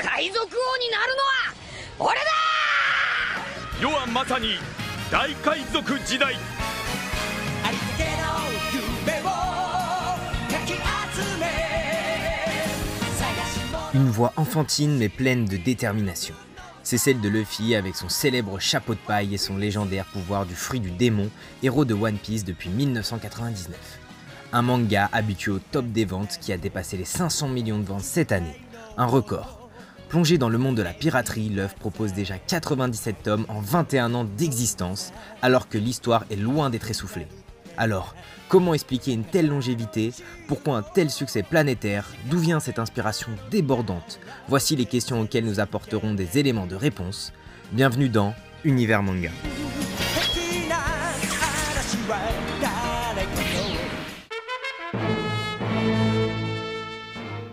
[0.00, 1.16] 海賊王になる
[1.98, 2.26] のは俺だ
[3.80, 4.54] 世はまさに
[5.10, 6.34] 大海賊時代
[7.64, 8.10] ありつけの
[8.72, 11.46] 夢をかき集め
[13.18, 16.34] 探し物 Une voix enfantine mais pleine de détermination.
[16.82, 20.54] C'est celle de Luffy avec son célèbre chapeau de paille et son légendaire pouvoir du
[20.54, 21.30] fruit du démon,
[21.62, 23.76] héros de One Piece depuis 1999.
[24.52, 28.02] Un manga habitué au top des ventes qui a dépassé les 500 millions de ventes
[28.02, 28.60] cette année.
[28.96, 29.59] Un record.
[30.11, 34.25] Plongé dans le monde de la piraterie, l'œuvre propose déjà 97 tomes en 21 ans
[34.25, 37.29] d'existence, alors que l'histoire est loin d'être essoufflée.
[37.77, 38.13] Alors,
[38.49, 40.11] comment expliquer une telle longévité?
[40.49, 42.09] Pourquoi un tel succès planétaire?
[42.29, 44.19] D'où vient cette inspiration débordante?
[44.49, 47.31] Voici les questions auxquelles nous apporterons des éléments de réponse.
[47.71, 49.31] Bienvenue dans Univers Manga.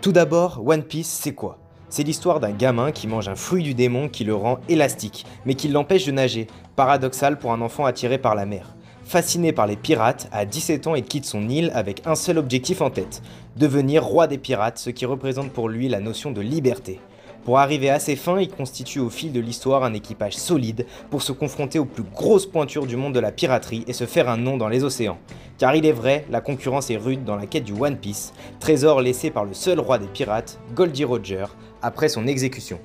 [0.01, 1.57] Tout d'abord, One Piece, c'est quoi?
[1.89, 5.55] C'est l'histoire d'un gamin qui mange un fruit du démon qui le rend élastique, mais
[5.55, 6.47] qui l'empêche de nager.
[6.75, 8.75] Paradoxal pour un enfant attiré par la mer.
[9.03, 12.81] Fasciné par les pirates, à 17 ans, il quitte son île avec un seul objectif
[12.81, 13.23] en tête
[13.57, 16.99] devenir roi des pirates, ce qui représente pour lui la notion de liberté.
[17.45, 21.21] Pour arriver à ses fins, il constitue au fil de l'histoire un équipage solide pour
[21.21, 24.37] se confronter aux plus grosses pointures du monde de la piraterie et se faire un
[24.37, 25.17] nom dans les océans.
[25.57, 29.01] Car il est vrai, la concurrence est rude dans la quête du One Piece, trésor
[29.01, 31.45] laissé par le seul roi des pirates, Goldie Roger,
[31.81, 32.79] après son exécution.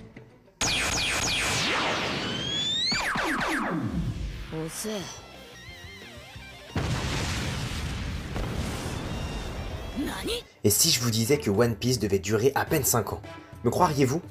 [10.64, 13.20] Et si je vous disais que One Piece devait durer à peine 5 ans,
[13.64, 14.22] me croiriez-vous?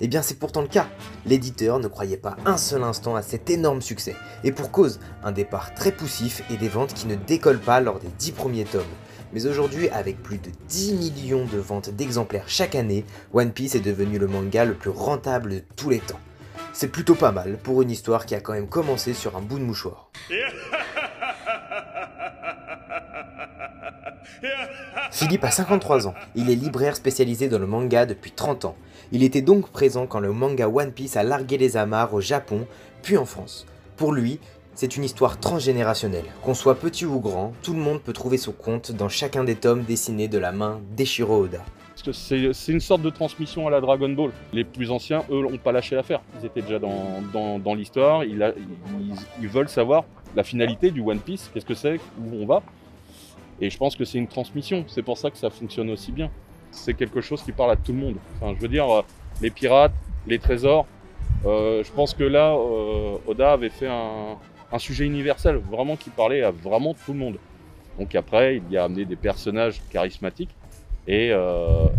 [0.00, 0.88] Eh bien c'est pourtant le cas.
[1.24, 4.16] L'éditeur ne croyait pas un seul instant à cet énorme succès.
[4.42, 8.00] Et pour cause, un départ très poussif et des ventes qui ne décollent pas lors
[8.00, 8.82] des 10 premiers tomes.
[9.32, 13.80] Mais aujourd'hui, avec plus de 10 millions de ventes d'exemplaires chaque année, One Piece est
[13.80, 16.20] devenu le manga le plus rentable de tous les temps.
[16.72, 19.58] C'est plutôt pas mal pour une histoire qui a quand même commencé sur un bout
[19.58, 20.10] de mouchoir.
[25.10, 28.76] Philippe a 53 ans, il est libraire spécialisé dans le manga depuis 30 ans.
[29.12, 32.66] Il était donc présent quand le manga One Piece a largué les amarres au Japon,
[33.02, 33.66] puis en France.
[33.96, 34.40] Pour lui,
[34.74, 36.24] c'est une histoire transgénérationnelle.
[36.42, 39.54] Qu'on soit petit ou grand, tout le monde peut trouver son compte dans chacun des
[39.54, 41.60] tomes dessinés de la main d'Eshiro Oda.
[41.90, 44.32] Parce que c'est une sorte de transmission à la Dragon Ball.
[44.52, 46.22] Les plus anciens, eux, n'ont pas lâché l'affaire.
[46.40, 48.24] Ils étaient déjà dans, dans, dans l'histoire.
[48.24, 48.52] Ils-
[49.40, 50.04] ils veulent savoir
[50.34, 52.62] la finalité du One Piece, qu'est-ce que c'est, où on va?
[53.64, 54.84] Et je pense que c'est une transmission.
[54.88, 56.30] C'est pour ça que ça fonctionne aussi bien.
[56.70, 58.16] C'est quelque chose qui parle à tout le monde.
[58.36, 59.00] Enfin, je veux dire, euh,
[59.40, 59.94] les pirates,
[60.26, 60.86] les trésors.
[61.46, 64.36] euh, je pense que là, euh, Oda avait fait un,
[64.78, 67.36] sujet universel, vraiment qui parlait à vraiment tout le monde.
[67.98, 70.50] Donc après, il y a amené des personnages charismatiques.
[71.06, 71.32] Et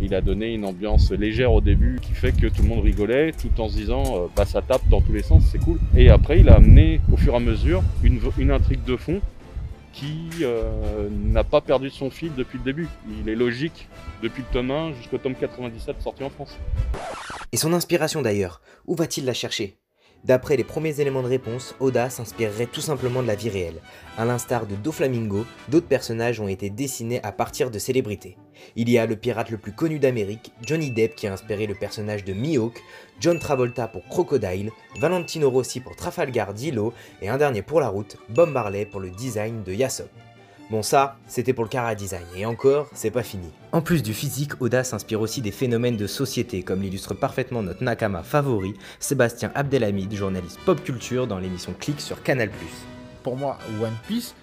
[0.02, 3.32] il a donné une ambiance légère au début qui fait que tout le monde rigolait
[3.34, 5.80] tout en se disant bah ça tape dans tous les sens, c'est cool.
[5.96, 9.22] Et après il a amené au fur et à mesure une intrigue de fond
[9.96, 12.90] qui euh, n'a pas perdu son fil depuis le début.
[13.10, 13.88] Il est logique
[14.22, 16.58] depuis le tome 1 jusqu'au tome 97 sorti en France.
[17.54, 19.78] Et son inspiration d'ailleurs, où va-t-il la chercher?
[20.26, 23.80] D'après les premiers éléments de réponse, Oda s'inspirerait tout simplement de la vie réelle.
[24.18, 28.36] À l'instar de Doflamingo, d'autres personnages ont été dessinés à partir de célébrités.
[28.76, 31.76] Il y a le pirate le plus connu d'Amérique, Johnny Depp qui a inspiré le
[31.76, 32.82] personnage de Mihawk,
[33.20, 38.18] John Travolta pour Crocodile, Valentino Rossi pour Trafalgar Dillo et un dernier pour la route,
[38.30, 40.10] Bob Marley pour le design de Yasop.
[40.72, 43.52] Bon ça, c'était pour le Kara Design, et encore, c'est pas fini.
[43.72, 47.84] En plus du physique, Oda s'inspire aussi des phénomènes de société, comme l'illustre parfaitement notre
[47.84, 52.50] Nakama favori, Sébastien Abdelhamid, journaliste pop culture dans l'émission Click sur Canal+.
[53.22, 54.34] pour moi, One Piece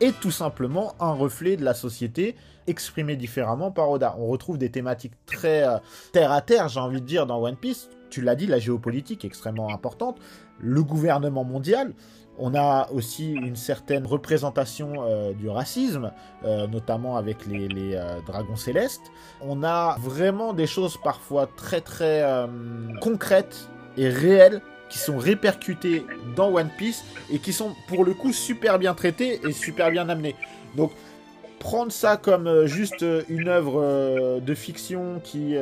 [0.00, 2.36] est tout simplement un reflet de la société
[2.66, 4.16] exprimé différemment par Oda.
[4.18, 5.78] On retrouve des thématiques très euh,
[6.12, 7.88] terre à terre, j'ai envie de dire, dans One Piece.
[8.10, 10.18] Tu l'as dit, la géopolitique extrêmement importante,
[10.58, 11.94] le gouvernement mondial.
[12.38, 16.10] On a aussi une certaine représentation euh, du racisme,
[16.44, 19.12] euh, notamment avec les, euh, dragons célestes.
[19.42, 22.24] On a vraiment des choses parfois très très
[23.00, 26.04] concrètes et réelles qui sont répercutées
[26.34, 30.08] dans One Piece et qui sont pour le coup super bien traitées et super bien
[30.08, 30.34] amenées.
[30.76, 30.92] Donc
[31.60, 35.54] prendre ça comme euh, juste euh, une œuvre euh, de fiction qui,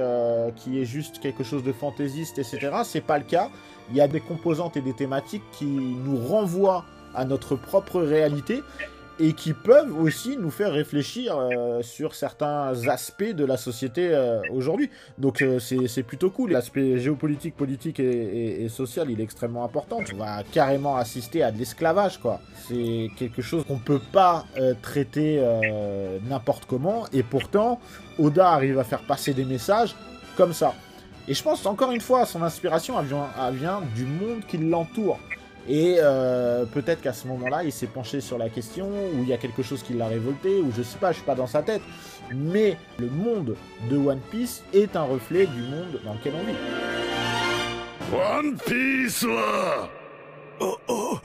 [0.57, 3.51] qui est juste quelque chose de fantaisiste, etc., c'est pas le cas.
[3.91, 6.85] Il y a des composantes et des thématiques qui nous renvoient
[7.15, 8.63] à notre propre réalité
[9.21, 14.41] et qui peuvent aussi nous faire réfléchir euh, sur certains aspects de la société euh,
[14.53, 14.91] aujourd'hui.
[15.19, 16.53] Donc euh, c'est plutôt cool.
[16.53, 20.01] L'aspect géopolitique, politique et, social, il est extrêmement important.
[20.13, 22.41] On va carrément assister à de l'esclavage, quoi.
[22.69, 25.43] C'est quelque chose qu'on peut pas euh, traiter
[26.29, 27.05] n'importe comment.
[27.13, 27.81] Et pourtant,
[28.19, 29.95] Oda arrive à faire passer des messages
[30.37, 30.75] comme ça.
[31.27, 35.19] Et je pense encore une fois, son inspiration vient, vient du monde qui l'entoure.
[35.69, 39.33] Et euh, peut-être qu'à ce moment-là, il s'est penché sur la question, ou il y
[39.33, 41.63] a quelque chose qui l'a révolté, ou je sais pas, je suis pas dans sa
[41.63, 41.83] tête.
[42.35, 43.55] Mais le monde
[43.91, 46.57] de One Piece est un reflet du monde dans lequel on vit.
[48.41, 49.91] One Piece wa...
[50.61, 51.19] oh, oh,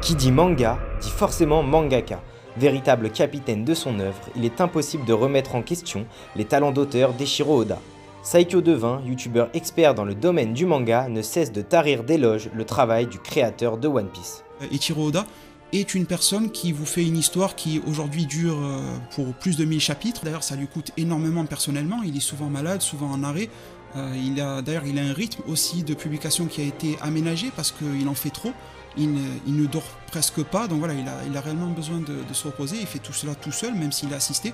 [0.00, 2.22] qui dit manga dit forcément mangaka.
[2.56, 6.06] Véritable capitaine de son œuvre, il est impossible de remettre en question
[6.36, 7.80] les talents d'auteur d'Eshiro Oda.
[8.26, 12.64] Saikyo Devin, youtubeur expert dans le domaine du manga, ne cesse de tarir d'éloges le
[12.64, 14.42] travail du créateur de One Piece.
[14.72, 15.24] Ichiro Oda
[15.72, 18.80] est une personne qui vous fait une histoire qui aujourd'hui dure euh,
[19.12, 20.22] pour plus de 1000 chapitres.
[20.24, 22.02] D'ailleurs, ça lui coûte énormément personnellement.
[22.02, 23.48] Il est souvent malade, souvent en arrêt.
[23.94, 27.52] Euh, il a d'ailleurs il a un rythme aussi de publication qui a été aménagé
[27.54, 28.50] parce qu'il en fait trop.
[28.98, 32.78] Il, ne- dort presque pas, donc voilà, il a, a réellement besoin de, se reposer.
[32.80, 34.52] Il fait tout cela tout seul, même s'il est assisté.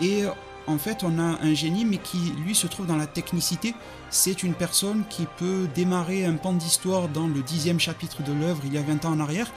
[0.00, 0.30] Euh,
[0.66, 3.74] en fait, on a un génie, mais qui lui se trouve dans la technicité.
[4.10, 8.62] C'est une personne qui peut démarrer un pan d'histoire dans le dixième chapitre de l'œuvre
[8.64, 9.50] il y a 20 ans en arrière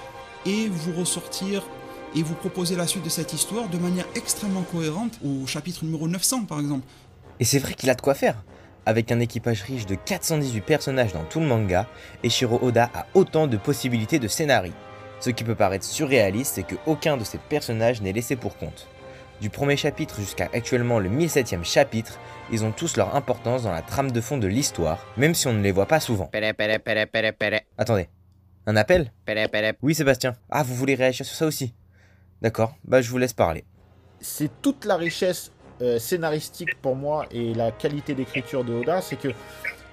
[0.45, 1.63] et vous ressortir
[2.15, 6.07] et vous proposer la suite de cette histoire de manière extrêmement cohérente au chapitre numéro
[6.07, 6.85] 900 par exemple.
[7.39, 8.41] Et c'est vrai qu'il a de quoi faire.
[8.85, 11.87] Avec un équipage riche de 418 personnages dans tout le manga,
[12.23, 14.73] Eshiro Oda a autant de possibilités de scénarii.
[15.19, 18.87] Ce qui peut paraître surréaliste, c'est que aucun de ces personnages n'est laissé pour compte.
[19.41, 22.19] Du premier chapitre jusqu'à actuellement le 1007e chapitre,
[22.51, 25.53] ils ont tous leur importance dans la trame de fond de l'histoire, même si on
[25.53, 26.29] ne les voit pas souvent.
[27.77, 28.09] Attendez,
[28.65, 29.11] un appel?
[29.81, 30.35] Oui Sébastien.
[30.49, 31.73] Ah, vous voulez réagir sur ça aussi?
[32.41, 33.63] D'accord, bah je vous laisse parler.
[34.21, 35.51] c'est toute la richesse
[35.81, 39.29] euh, scénaristique pour moi et la qualité d'écriture de Oda, c'est que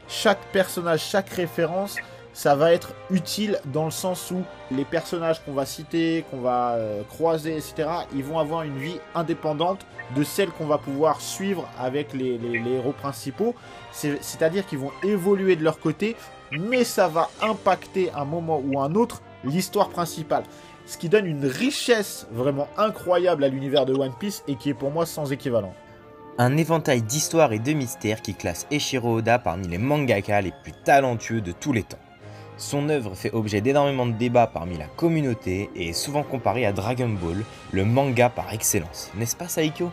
[0.09, 1.97] chaque personnage, chaque référence,
[2.33, 6.73] ça va être utile dans le sens où les personnages qu'on va citer, qu'on va
[6.73, 9.85] euh, croiser, etc., ils vont avoir une vie indépendante
[10.17, 13.55] de celle qu'on va pouvoir suivre avec les, héros principaux.
[13.93, 16.17] C'est- C'est-à-dire qu'ils vont évoluer de leur côté,
[16.51, 20.45] mais ça va impacter un moment ou un autre l'histoire principale
[20.87, 24.75] ce qui donne une richesse vraiment incroyable à l'univers de One Piece et qui est
[24.75, 25.73] pour moi sans équivalent.
[26.39, 30.73] Un éventail d'histoires et de mystères qui classe Eiichiro Oda parmi les mangaka les plus
[30.85, 31.99] talentueux de tous les temps.
[32.63, 36.73] Son œuvre fait objet d'énormément de débats parmi la communauté et est souvent comparée à
[36.73, 39.11] Dragon Ball, le manga par excellence.
[39.17, 39.91] N'est-ce pas Saikyo?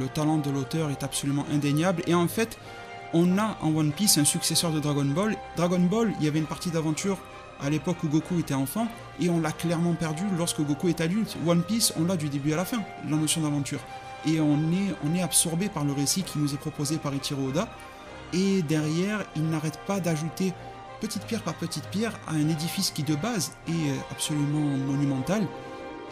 [0.00, 2.58] Le talent de l'auteur est absolument indéniable et en fait,
[3.12, 5.36] on a en One Piece un successeur de Dragon Ball.
[5.56, 7.16] Dragon Ball, il y avait une partie d'aventure
[7.62, 8.88] à l'époque où Goku était enfant
[9.20, 11.36] et on l'a clairement perdu lorsque Goku est adulte.
[11.46, 13.80] One Piece, on l'a du début à la fin, la notion d'aventure.
[14.26, 17.50] Et on est, on est absorbé par le récit qui nous est proposé par Ichiro
[17.50, 17.68] Oda.
[18.32, 20.52] Et derrière, il n'arrête pas d'ajouter
[21.00, 25.46] petite pierre par petite pierre à un édifice qui de base est euh, absolument monumental.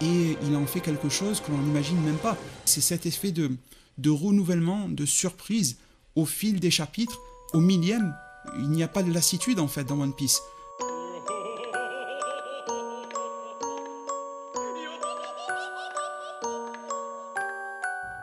[0.00, 2.36] Et il en fait quelque chose que l'on n'imagine même pas.
[2.64, 3.50] C'est cet effet de,
[3.98, 5.76] de renouvellement, de surprise
[6.16, 7.20] au fil des chapitres,
[7.52, 8.14] au millième.
[8.58, 10.40] Il n'y a pas de lassitude en fait dans One Piece.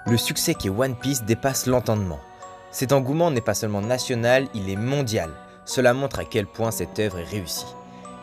[0.07, 2.19] Le succès qu'est One Piece dépasse l'entendement.
[2.71, 5.31] Cet engouement n'est pas seulement national, il est mondial.
[5.69, 7.75] Cela montre à quel point cette œuvre est réussie.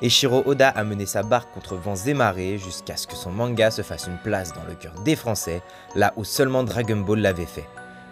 [0.03, 3.71] Eiichiro Oda a mené sa barque contre vents et marées jusqu'à ce que son manga
[3.71, 5.63] se fasse une place dans le cœur des Français,
[5.95, 7.69] là où seulement Dragon Ball l'avait fait.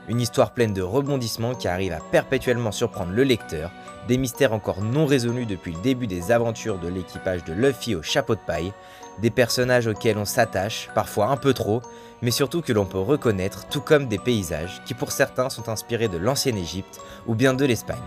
[0.09, 3.73] Une histoire pleine de rebondissements qui arrive à perpétuellement surprendre le lecteur,
[4.07, 8.03] des mystères encore non résolus depuis le début des aventures de l'équipage de Luffy au
[8.03, 8.73] chapeau de paille,
[9.21, 11.83] des personnages auxquels on s'attache, parfois un peu trop,
[12.23, 16.07] mais surtout que l'on peut reconnaître, tout comme des paysages qui pour certains sont inspirés
[16.07, 17.99] de l'ancienne Égypte ou bien de l'Espagne.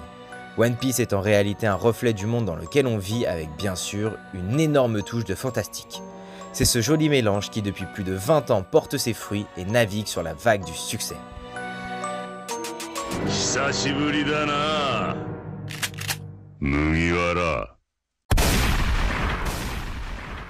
[0.58, 3.76] One Piece est en réalité un reflet du monde dans lequel on vit avec bien
[3.76, 6.02] sûr une énorme touche de fantastique.
[6.52, 10.08] C'est ce joli mélange qui depuis plus de 20 ans porte ses fruits et navigue
[10.08, 11.16] sur la vague du succès.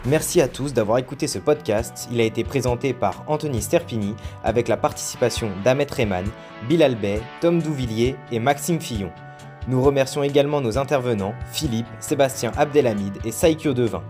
[0.06, 2.08] Merci à tous d'avoir écouté ce podcast.
[2.14, 6.26] Il a été présenté par Anthony Sterpini avec la participation d'Ahmed Rehman,
[6.70, 9.12] Bilal Bay, Tom Douvillier et Maxime Fillon.
[9.68, 14.02] Nous remercions également nos intervenants Philippe, Sébastien Abdelhamid et Saikyo Devin.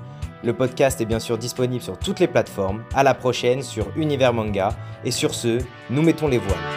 [0.44, 2.84] Le podcast est bien sûr disponible sur toutes les plateformes.
[2.94, 4.70] À la prochaine sur Univers Manga.
[5.04, 5.58] Et sur ce,
[5.90, 6.77] nous mettons les voiles.